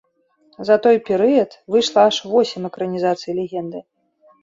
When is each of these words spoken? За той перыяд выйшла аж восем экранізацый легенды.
За 0.69 0.77
той 0.85 0.97
перыяд 1.09 1.51
выйшла 1.71 2.01
аж 2.09 2.17
восем 2.31 2.61
экранізацый 2.73 3.31
легенды. 3.41 3.89